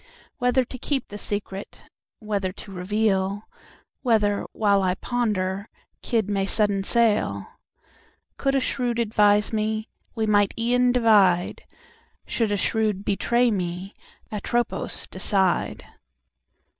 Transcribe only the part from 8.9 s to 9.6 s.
advise